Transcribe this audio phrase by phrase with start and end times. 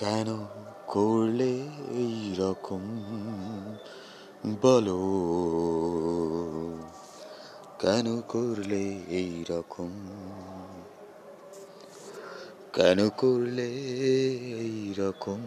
[0.00, 0.28] কেন
[0.86, 1.52] করলে
[1.96, 2.82] এই রকম
[4.62, 5.00] বলো।
[7.78, 9.90] কেন করলে এই রকম
[12.72, 13.68] কেন করলে
[14.60, 15.40] এই রকম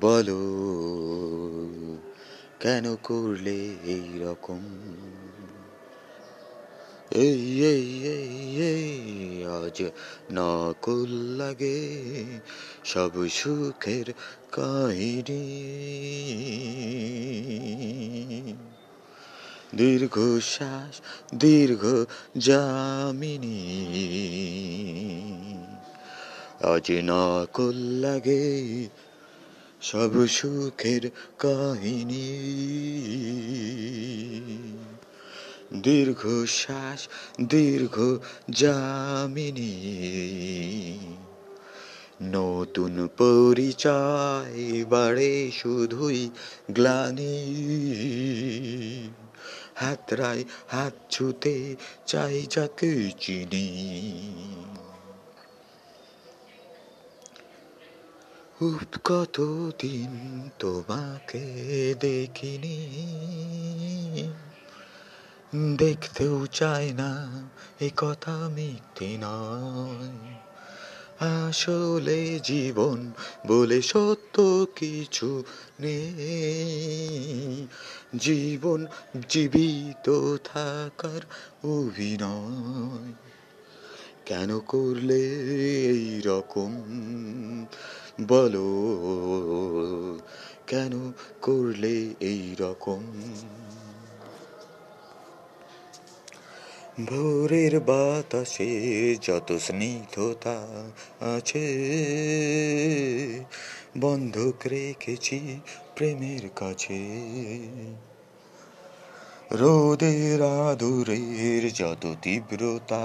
[0.00, 0.42] বলো।
[2.60, 4.60] কেন করলে এই রকম
[7.10, 9.21] এই এই এই এই।
[9.72, 9.80] আজ
[10.32, 11.80] নকল লাগে
[12.84, 14.08] সব সুখের
[14.52, 15.44] কাহিনী।
[19.74, 20.94] দীর্ঘ শ্বাস
[21.34, 21.84] দীর্ঘ
[22.38, 23.60] জামিনী
[26.64, 28.44] আজ নকল লাগে
[29.82, 31.04] সব সুখের
[31.38, 32.28] কাহিনী।
[35.82, 37.08] দীর্ঘ শ্বাস,
[37.40, 38.18] দীর্ঘ
[38.50, 39.72] জামিনী
[42.22, 46.30] নতুন পরিচয় বাড়ে শুধুই
[46.70, 47.38] গ্লানি।
[49.74, 53.68] হাতরাই হাত ছুতে চাই যাকে চিনি।
[59.04, 60.10] কতদিন
[60.58, 61.42] তোমাকে
[62.00, 62.78] দেখিনি।
[65.76, 67.42] দেখতেও চায় না,
[67.80, 70.34] এ কথা মিথ্যে নয়।
[71.46, 73.12] আসলে জীবন
[73.46, 75.44] বলে সত্য কিছু
[75.80, 77.66] নেই।
[78.16, 78.86] জীবন
[79.28, 81.20] জীবিত থাকার
[81.68, 83.12] অভিনয়
[84.26, 85.20] কেন করলে
[85.86, 86.82] এই রকম?
[88.28, 88.66] বলো,
[90.66, 93.02] কেন করলে এই রকম?
[97.00, 98.70] ভোরের বাতাসে
[99.22, 100.66] যত স্নিগ্ধতা
[101.20, 101.66] আছে,
[103.98, 105.60] বন্ধক রেখেছি
[105.96, 107.00] প্রেমের কাছে।
[109.52, 113.04] রোদের আদুরের যত তীব্রতা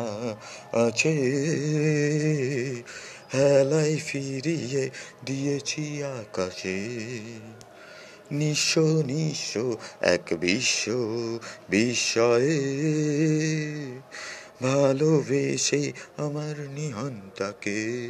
[0.73, 1.16] আছে
[3.33, 4.89] হেলাই ফিরিয়ে
[5.25, 6.79] দিয়েছি আকাশে।
[8.31, 10.91] নিঃস্ব নিঃস্ব, এক বিশ্ব
[11.69, 12.59] বিস্ময়ে।
[14.61, 18.09] ভালোবেসে আমার নিহন্তাকে,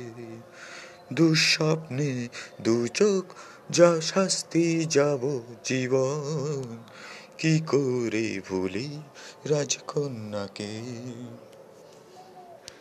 [1.13, 2.28] দুঃস্বপ্নে
[2.61, 3.33] দু চোখ
[3.72, 6.78] যা শাস্তি যাব জীবন।
[7.38, 9.01] কি করে ভুলি
[9.45, 10.81] রাজকন্যাকে?